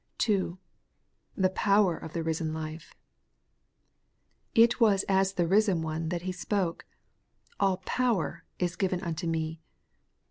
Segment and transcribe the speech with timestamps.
[0.17, 0.57] 2.
[1.35, 2.95] The power of the risen life.
[4.55, 6.85] It was as the risen One that He spoke,'
[7.59, 9.61] All power is given unto me.'